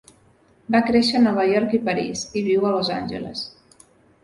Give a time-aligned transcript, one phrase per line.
[0.75, 3.47] Va créixer a Nova York i París, i viu a Los Angeles.